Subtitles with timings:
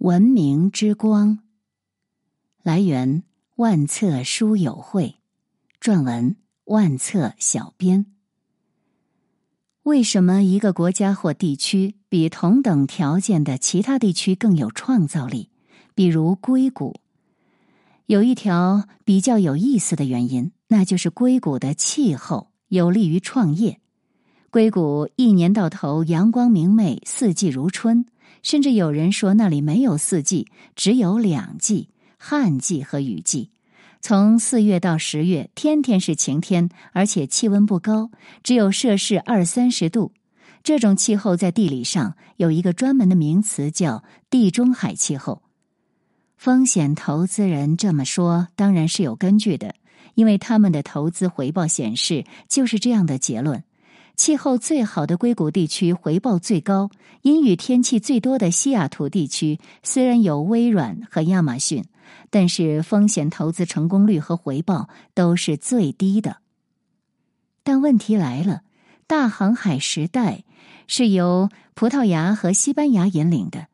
[0.00, 1.40] 文明之光。
[2.62, 3.22] 来源：
[3.56, 5.16] 万册书友会，
[5.78, 8.06] 撰文：万册小编。
[9.82, 15.50] 为什么一个国家或地区比同等条件的其他地区更有创造力？
[15.94, 16.96] 比如硅谷，
[18.06, 23.78] 有一条比较有意思的原因，那就是硅谷的气候有利于创业。
[24.48, 28.06] 硅谷一年到头阳光明媚，四季如春。
[28.42, 31.88] 甚至有人说，那里没有四季，只有两季：
[32.18, 33.50] 旱季和雨季。
[34.02, 38.10] 从四月到十月，天天是晴天，而且气温不高，
[38.42, 40.12] 只有摄氏二三十度。
[40.62, 45.42] 这种气候在地理上有一个专门的名词，叫地中海气候。
[46.36, 49.74] 风险投资人这么说，当然是有根据的，
[50.14, 53.62] 因为他们的投资回报显示就是这样的结论。
[54.20, 56.90] 气候最好的硅谷地区回报最高，
[57.22, 61.86] 阴雨天气最多的西雅图地区虽然有微软和亚马逊，
[62.28, 66.36] 但是风险投资成功率和回报都是最低的。
[67.62, 68.60] 但问题来了，
[69.06, 70.44] 大航海时代
[70.86, 73.68] 是由葡萄牙和西班牙引领的，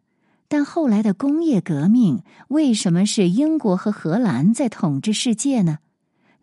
[0.47, 5.79] 但后来的工业革命为什么是英国和荷兰在统治世界呢？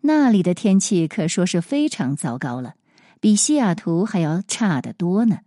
[0.02, 2.74] 那里的天气可说是非常糟糕了。
[3.24, 5.38] 比西雅图还要差得多呢。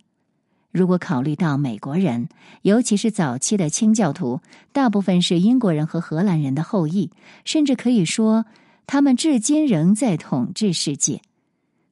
[0.72, 2.28] 如果考虑到美国人，
[2.64, 4.42] 尤其是早期的清教徒，
[4.74, 7.12] 大部分是英国人和荷兰人的后裔，
[7.46, 8.48] 甚至可以说
[8.88, 11.22] 他们至今仍在统治世界。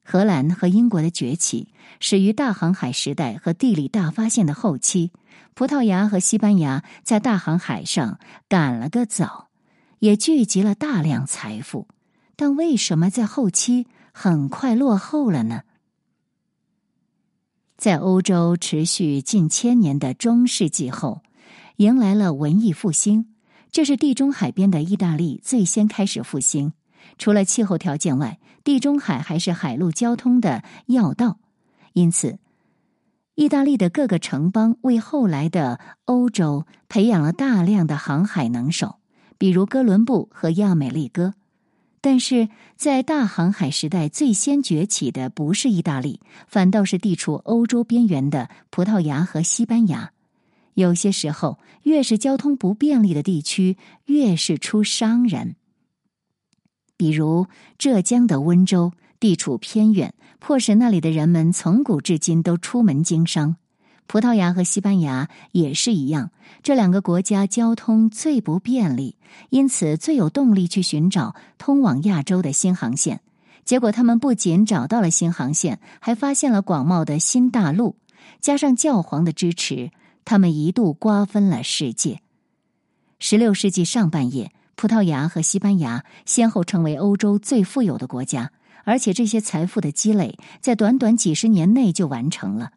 [0.02, 1.68] 荷兰和英国的崛起
[2.00, 5.12] 始于大航海时代和地理大发现的后期。
[5.54, 9.50] 葡萄牙和西班牙在大航海上赶了个早，
[10.00, 11.86] 也聚集了大量财富，
[12.34, 15.62] 但为什么在后期很快落后了呢？
[17.76, 21.22] 在欧洲持续近千年的中世纪后，
[21.76, 23.26] 迎来了文艺复兴。
[23.70, 26.72] 这是地中海边的意大利最先开始复兴。
[27.18, 31.38] 除了气候条件外，地中海还是海陆交通的要道，
[31.92, 32.38] 因此，
[33.34, 38.96] 意大利的各个城邦为后来的欧洲培养了大量的航海能手，
[39.36, 41.34] 比如哥伦布和亚美利哥。
[42.00, 50.12] 但是在大航海时代，最先崛起的不是意大利，反倒是地处欧洲边缘的葡萄牙和西班牙。
[50.74, 55.56] 有些时候，越是交通不便利的地区，越是出商人。
[56.96, 57.46] 比如
[57.78, 63.56] 浙江的温州，地处偏远，迫使那里的人们从古至今都出门经商。
[64.06, 66.30] 葡萄牙和西班牙也是一样，
[66.62, 69.16] 这两个国家交通最不便利，
[69.50, 73.20] 因此最有动力去寻找通往亚洲的新航线。
[73.64, 77.96] 结果，他们不仅找到了新航线，还发现了广袤的新大陆。
[78.40, 79.90] 加上教皇的支持，
[80.24, 82.20] 他们一度瓜分了世界。
[83.18, 88.52] 十六世纪上半叶，葡萄牙和西班牙先后成为欧洲最富有的国家，
[88.84, 92.70] 而且这些财富的积累在短短几十年内就完成了。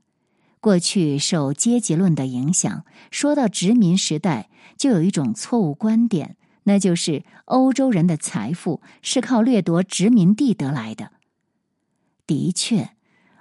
[0.61, 11.11] 过去受阶级论的影响，说到殖民时代，就有一种错误观点，那就是欧洲人的财富是靠掠夺殖民地得来的。
[12.27, 12.89] 的确，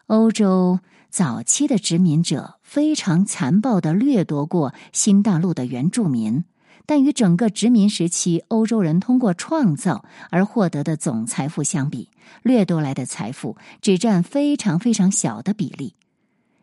[0.06, 0.78] 欧洲
[1.10, 6.44] 早期的殖民者非常残暴的掠夺过新大陆的原住民，
[6.86, 12.08] 但与整个殖民时期欧洲人通过创造而获得的总财富相比，
[12.42, 15.94] 掠夺来的财富只占非常非常小的比例。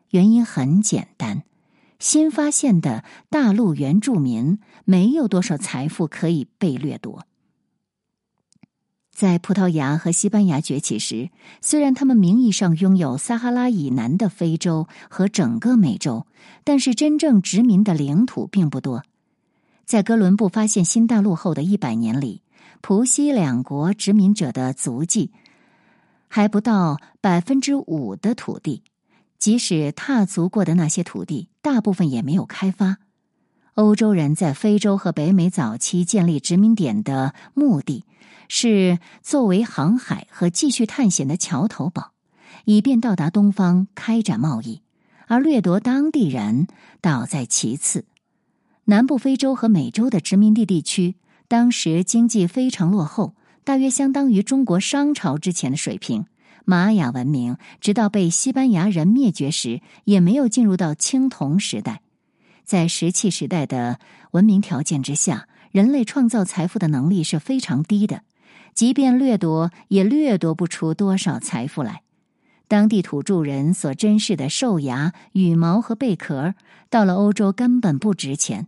[0.10, 1.44] 原因很简单，
[2.00, 7.26] 新发现的大陆原住民没有多少财富可以被掠夺。
[9.12, 11.30] 在葡萄牙和西班牙崛起时，
[11.62, 16.28] 虽然他们名义上拥有撒哈拉以南的非洲和整个美洲，
[16.66, 19.04] 但是真正殖民的领土并不多。
[19.86, 22.42] 在哥伦布发现新大陆后的一百年里，
[22.82, 25.32] 葡西两国殖民者的足迹
[26.28, 28.84] 还不到百分之五的土地。
[29.46, 32.98] 即使踏足过的那些土地，大部分也没有开发。
[33.76, 38.06] 欧洲人在非洲和北美早期建立殖民点的目的，
[38.48, 42.14] 是作为航海和继续探险的桥头堡，
[42.64, 44.82] 以便到达东方开展贸易。
[45.28, 46.66] 而掠夺当地人
[47.00, 48.06] 倒在其次。
[48.86, 51.18] 南部非洲和美洲的殖民地地区，
[51.48, 56.26] 当时经济非常落后，大约相当于中国商朝之前的水平。
[56.66, 62.02] 玛雅文明直到被西班牙人灭绝时，也没有进入到青铜时代。
[62.64, 64.00] 在石器时代的
[64.32, 68.24] 文明条件之下，人类创造财富的能力是非常低的，
[68.74, 72.02] 即便掠夺，也掠夺不出多少财富来。
[72.68, 76.56] 当地土著人所珍视的兽牙、羽毛和贝壳，
[76.90, 78.68] 到了欧洲根本不值钱。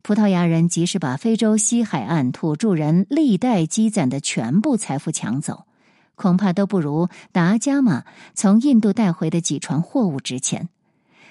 [0.00, 5.66] 葡萄牙人即使把非洲西海岸土著人历代积攒的全部财富抢走，
[6.14, 10.68] 恐怕都不如达伽马从印度带回的几船货物值钱。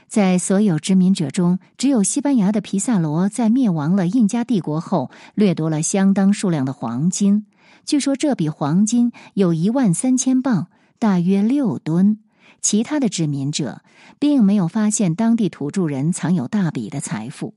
[0.08, 7.48] 在所有殖民者中，只有西班牙的皮萨罗在灭亡了印加帝国后，掠夺了相当数量的黄金。
[7.86, 10.68] 据说这笔黄金有一万三千磅，
[11.00, 12.20] 大约六吨。
[12.62, 13.82] 其他的殖民者
[14.20, 17.56] 并没有发现当地土著人藏有大笔的财富。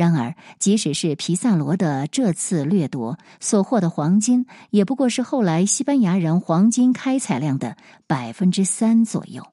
[0.00, 7.76] 然而，即使是皮萨罗的这次掠夺所获的黄金，也不过是后来西班牙人黄金开采量的
[8.06, 9.48] 百分之三左右。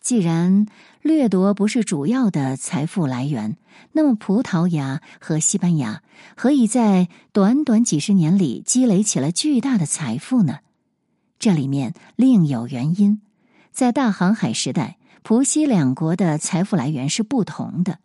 [0.00, 0.66] 既然
[1.02, 3.56] 掠夺不是主要的财富来源，
[3.90, 6.02] 那么葡萄牙和西班牙
[6.36, 10.60] 何以在短短几十年里积累起了巨大的财富呢？
[11.40, 13.20] 这里面另有原因。
[13.72, 14.95] 在大航海时代，
[15.28, 17.98] 葡西两国的财富来源是不同的。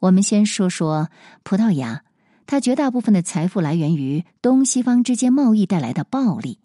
[0.00, 1.10] 我们先说说
[1.42, 2.02] 葡萄牙，
[2.46, 6.58] 它绝大部分的财富来源于东西方之间贸易带来的暴利。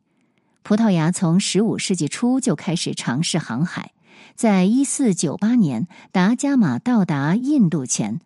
[0.63, 3.91] 葡萄牙从十五世纪初就开始尝试航海。
[4.33, 8.21] 在一四九八年，达伽马到达印度前，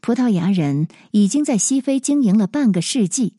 [0.00, 3.34] 葡萄牙人已经在西非经营了半个世纪。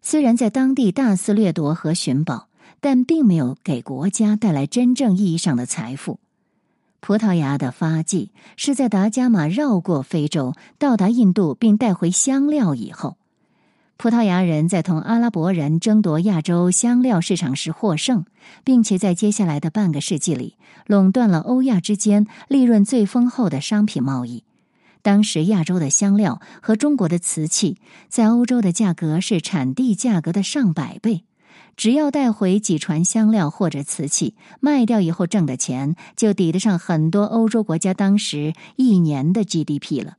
[0.00, 2.48] 虽然在当地大肆掠夺和寻宝，
[2.80, 6.18] 但并没有给国家带来真正意义上的财富。
[7.00, 13.16] 葡萄牙的发迹是在达伽马绕过非洲，到达印度并带回香料以后。
[13.98, 18.26] 葡萄牙人在同阿拉伯人争夺亚洲香料市场时获胜，
[18.62, 20.56] 并且在接下来的半个世纪里
[20.86, 24.44] 垄断了欧亚之间利润最丰厚的商品贸易。
[25.00, 27.78] 当时，亚洲的香料和中国的瓷器
[28.08, 31.24] 在欧洲的价格是产地价格的上百倍。
[31.76, 40.16] 只要带回几船香料或者瓷器，卖掉以后挣的钱就抵得上很多欧洲国家当时一年的 GDP 了。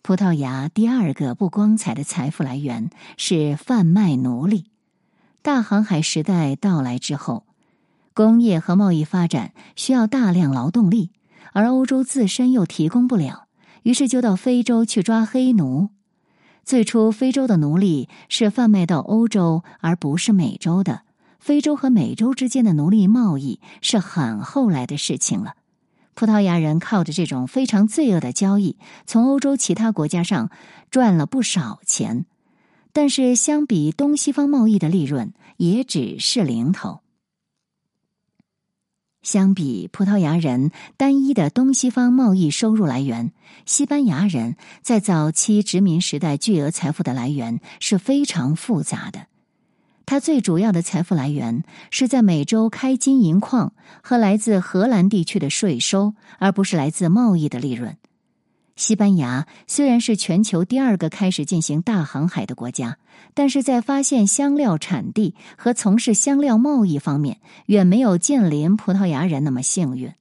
[0.00, 4.64] 葡萄牙第二个不光彩的财富来源是贩卖奴隶。
[5.42, 7.44] 大航海时代到来之后，
[8.14, 11.10] 工业和贸易发展需要大量劳动力，
[11.52, 13.46] 而欧洲自身又提供不了，
[13.82, 15.90] 于是就到非洲去抓黑奴。
[16.64, 21.02] 最初，非洲的奴隶是贩卖到欧洲，而不是美洲的。
[21.40, 25.54] 非洲和美洲之间的奴隶贸易是很后来的事情了。
[26.14, 28.76] 葡萄牙人靠着这种非常罪恶的交易，
[29.06, 30.50] 从欧洲其他国家上
[30.90, 32.26] 赚了不少钱，
[32.92, 37.00] 但是相比东西方贸易的利润，也只是零头。
[39.22, 43.32] 相比葡萄牙人单一的东西方贸易收入来源，
[43.66, 49.26] 西班牙人在早期殖民时代巨额财富的来源是非常复杂的。
[50.04, 53.72] 它最主要的财富来源是在美洲开金银矿
[54.02, 57.96] 和来自荷兰地区的税收，而不是来自贸易的利润。
[58.82, 62.98] 西班牙虽然是全球第二个开始进行大航海的国家，
[63.32, 70.12] 但是在发现香料产地和从事香料贸易方面，远没有近邻葡萄牙人那么幸运。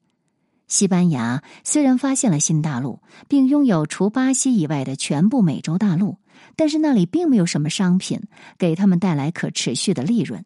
[0.67, 6.17] 西班牙虽然发现了新大陆，并拥有除巴西以外的全部美洲大陆。
[6.55, 8.21] 但是那里并没有什么商品
[8.59, 10.45] 给他们带来可持续的利润。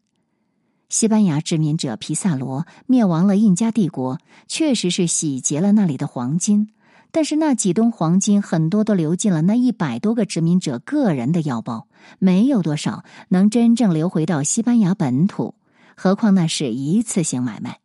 [0.88, 6.70] 西班牙殖民者皮萨罗灭亡了印加帝国，确实是洗劫了那里的黄金，
[7.16, 11.88] 但是那几吨黄金很多都流进了那一百多个殖民者个人的腰包，
[12.20, 15.56] 没有多少能真正流回到西班牙本土。
[15.96, 17.80] 何况那是一次性买卖。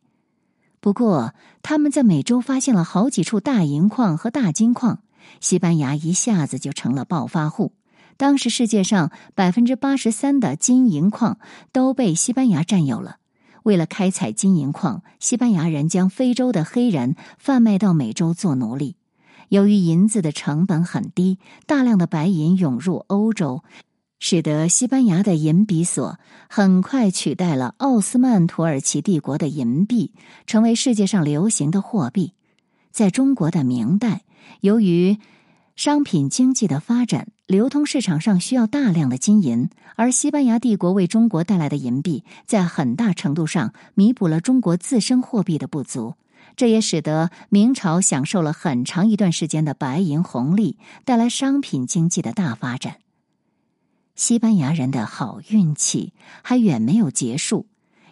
[0.81, 1.33] 不过
[1.63, 4.99] 他们在美洲发现了好几处大银矿和大金矿，
[5.39, 7.71] 西班牙一下子就成了暴发户。
[8.17, 11.39] 当时世界上百分之八十三的金银矿
[11.71, 13.15] 都被西班牙占有了。
[13.63, 18.97] 为了开采金银矿，西班牙人将非洲的黑人贩卖到美洲做奴隶。
[19.51, 23.65] 由于银子的成本很低，大量的白银涌入欧洲，
[24.17, 26.17] 使得西班牙的银比索
[26.47, 30.13] 很快取代了奥斯曼土耳其帝国的银币，
[30.47, 32.31] 成为世界上流行的货币。
[32.91, 34.21] 在中国的明代，
[34.61, 35.17] 由于
[35.75, 46.13] 商品经济的发展，流通市场上需要大量的金银，而西班牙帝国为中国带来的银币，在很大程度上弥补了中国自身货币的不足。
[46.55, 52.97] 这也使得明朝享受了很长一段时间的白银红利，带来商品经济的大发展。
[54.15, 57.67] 西班牙人的好运气还远没有结束。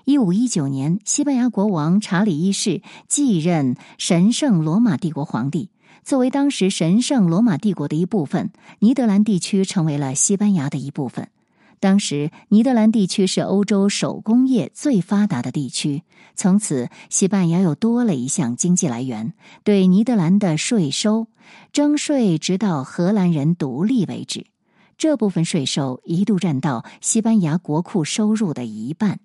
[0.05, 5.69] 一五一九年，西班牙国王查理一世继任神圣罗马帝国皇帝。
[6.03, 11.29] 作为当时神圣罗马帝国的一部分，尼德兰地区成为了西班牙的一部分。
[11.79, 16.03] 当时，尼德兰地区是欧洲手工业最发达的地区。
[16.36, 19.33] 从此，西班牙又多了一项经济来源——
[19.63, 21.27] 对尼德兰的税收
[21.71, 24.48] 征税，直到荷兰人独立为止。
[24.98, 29.21] 这部分税收一度占到西班牙国库收入的一半。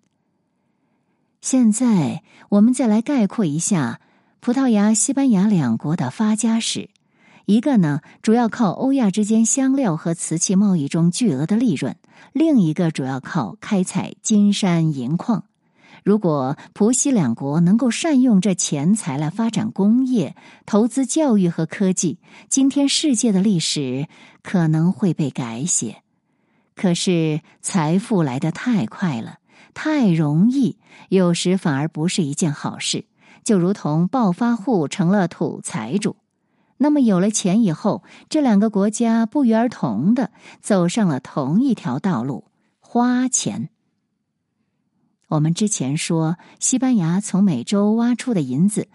[1.41, 4.01] 现在，我们再来概括一下
[4.39, 6.91] 葡萄牙、西班牙两国的发家史。
[7.47, 11.95] 一个呢，主要靠欧亚之间香料和瓷器贸易中巨额的利润；
[12.33, 15.45] 另一个主要靠开采金山银矿。
[16.03, 20.37] 如果葡西两国能够善用这钱财来发展工业、
[20.67, 24.07] 投资教育和科技，今天世界的历史
[24.43, 26.03] 可能会被改写。
[26.75, 29.39] 可是财富来得太快了，
[29.75, 33.05] 太容易，有时反而不是一件好事。
[33.43, 36.17] 就如同暴发户成了土财主。
[36.85, 42.45] 那么有了钱以后，这两个国家不约而同的走上了同一条道路——
[42.79, 43.71] 花钱。
[45.29, 48.89] 我们之前说，西班牙从美洲挖出的银子，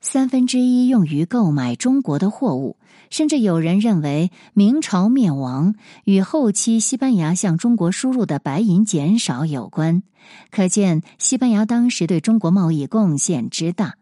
[0.00, 2.78] 三分之一用于购买中国的货物，
[3.10, 5.74] 甚至有人认为明朝灭亡
[6.04, 10.04] 与后期西班牙向中国输入的白银减少有关。
[10.52, 13.96] 可见西班牙当时对中国贸易贡献之大。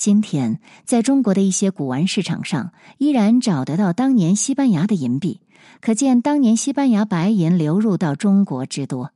[0.00, 5.42] 今天，在中国的一些古玩市场上，依然找得到当年西班牙的银币，
[5.82, 9.12] 可见当年西班牙白银流入到中国之多。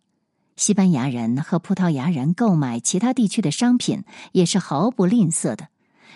[0.57, 5.69] 西班牙人和葡萄牙人购买其他地区的商品也是毫不吝啬的。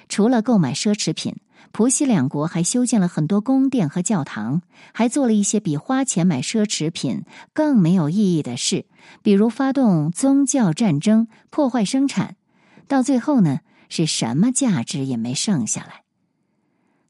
[0.06, 1.36] 除了购买奢侈品，
[1.72, 4.60] 葡西两国还修建了很多宫殿和教堂，
[4.92, 7.22] 还做了一些比花钱买奢侈品
[7.54, 8.84] 更没有意义的事，
[9.22, 12.36] 比如发动宗教战争、破坏生产。
[12.86, 13.60] 到最后呢？
[13.88, 16.02] 是什么价值也没剩下来。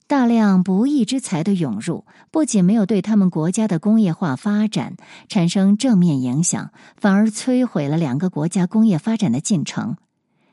[0.07, 4.97] 大量不义之财的涌入，不仅没有对他们国家的工业化发展
[5.29, 9.99] 产生正面影响，反而摧毁了两个国家工业发展的进程。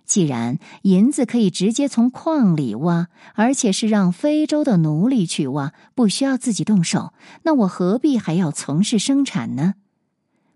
[0.06, 7.14] 既然银子可以直接从矿里挖，而且是让非洲的奴隶去挖，不需要自己动手，
[7.44, 9.76] 那我何必还要从事生产呢？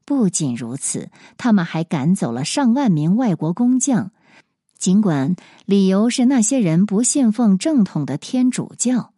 [0.03, 4.11] 不仅如此，他们还赶走了上万名外国工匠。
[4.79, 9.11] 尽管理由是那些人不信奉正统的天主教，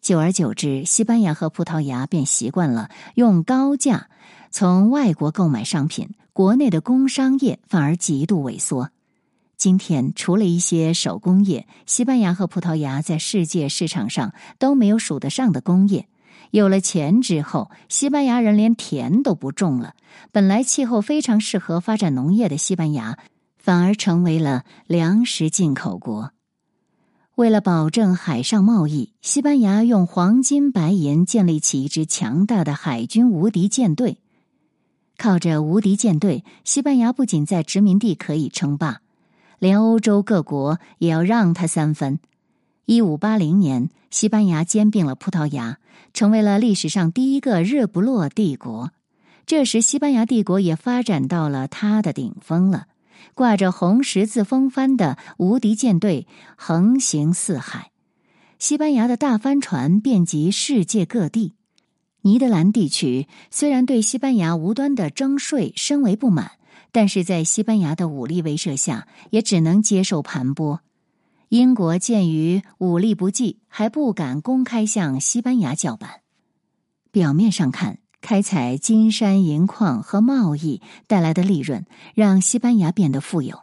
[0.00, 4.08] 久而久之，西班牙和葡萄牙便习惯了用高价
[4.52, 8.90] 从外国购买商品，国内的工商业反而极度萎缩。
[9.56, 16.06] 今天，除了一些手工业，西班牙和葡萄牙在世界市场上都没有数得上的工业。
[16.52, 19.96] 有了钱之后，西班牙人连田都不种了。
[20.30, 23.18] 本来气候非常适合发展农业的西班牙。
[23.68, 26.32] 反而成为了粮食进口国。
[27.34, 34.16] 为了保证海上贸易，西班牙用黄金白银建立起一支强大的海军无敌舰队。
[35.18, 39.02] 靠着无敌舰队，西班牙不仅在殖民地可以称霸，
[39.58, 42.20] 连欧洲各国也要让他三分。
[42.86, 45.76] 一五八零年，西班牙兼并了葡萄牙，
[46.14, 48.92] 成为了历史上第一个日不落帝国。
[49.44, 52.86] 这时，西班牙帝国也发展到了它的顶峰了。
[53.34, 57.90] 挂着红十字风帆的无敌舰队横行四海，
[58.58, 61.54] 西班牙的大帆船遍及世界各地。
[62.22, 66.52] 尼德兰地区虽然对西班牙无端的征税深为不满，
[66.90, 70.80] 但是在西班牙的武力威慑下，也只能接受盘剥。
[71.48, 76.22] 英国鉴于武力不济，还不敢公开向西班牙叫板。
[77.10, 78.00] 表面上看。
[78.20, 83.60] 开采金山银矿和贸易带来的利润，让西班牙变得富有。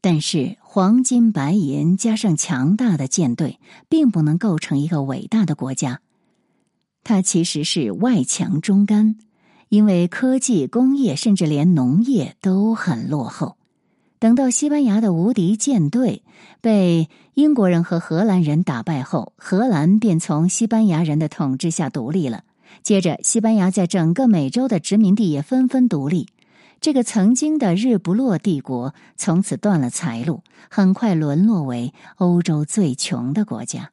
[0.00, 6.00] 但是，黄金白银加上强大的舰队，并不能构成一个伟大的国家。
[7.04, 9.16] 它其实是外强中干，
[9.68, 13.56] 因为科技、工业，甚至连农业都很落后。
[14.18, 16.22] 等到西班牙的无敌舰队
[16.60, 22.44] 被英国人和荷兰人打败后，荷兰便从西班牙人的统治下独立了。
[22.82, 26.28] 接着，西班牙在整个美洲的殖民地也纷纷独立。
[26.80, 33.92] 这个曾经的日不落帝国从此断了财路，很快沦落为欧洲最穷的国家。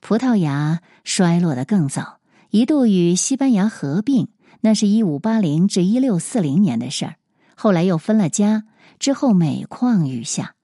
[0.00, 4.28] 葡萄牙衰落的更早，一度与西班牙合并，
[4.62, 7.16] 那是一五八零至一六四零年的事儿。
[7.54, 8.64] 后来又分了家，
[8.98, 10.54] 之后每况愈下。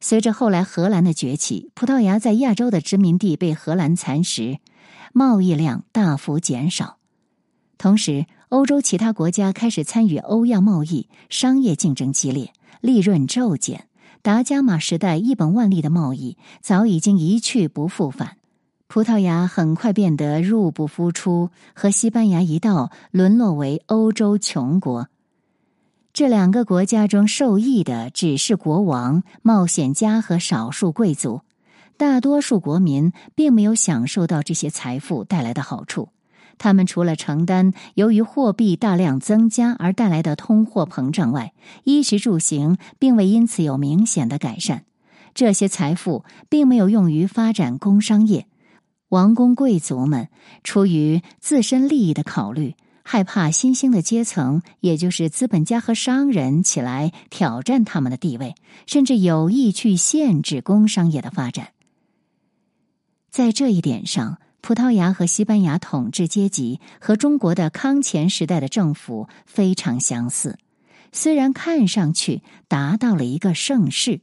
[0.00, 4.58] 随着后来荷兰的崛起，葡萄牙在亚洲的殖民地被荷兰蚕食。
[5.16, 6.96] 贸易量大幅减少，
[7.78, 13.86] 同时欧洲其他国家开始参与欧亚贸易，商业竞争激烈，利润骤减。
[14.22, 18.38] 达伽马时代一本万利的贸易早已经一去不复返。
[18.88, 25.08] 葡萄牙很快变得入不敷出，和西班牙一道沦落为欧洲穷国。
[26.12, 31.42] 这两个国家中受益的只是国王、冒险家和少数贵族，
[31.96, 36.08] 大多数国民并没有享受到这些财富带来的好处。
[36.56, 44.84] 他们除了承担由于货币大量增加而带来的通货膨胀外，衣食住行并未因此有明显的改善。
[45.34, 48.46] 这些财富并没有用于发展工商业。
[49.08, 50.28] 王公贵族们
[50.62, 58.54] 出于自身利益的考虑，害怕新兴的阶层，也就是资本家和商人起来挑战他们的地位，
[58.86, 61.73] 甚至有意去限制工商业的发展。
[63.34, 64.38] 在这一点上。
[64.60, 70.56] 葡萄牙和西班牙统治阶级和中国的康乾时代的政府非常相似，
[71.10, 74.20] 虽然看上去达到了一个盛世，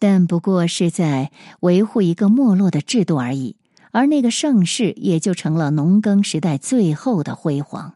[0.00, 3.56] 但不过是在维护一个没落的制度而已，
[3.92, 7.94] 而那个盛世也就成了农耕时代最后的辉煌。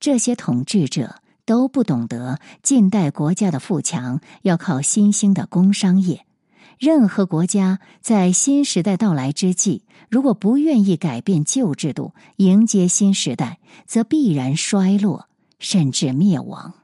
[0.00, 6.24] 这些统治者都不懂得近代国家的富强要靠新兴的工商业。
[6.78, 16.74] 任何国家在新时代到来之际，如果不愿意改变旧制度，迎接新时代，则必然衰落，甚至灭亡。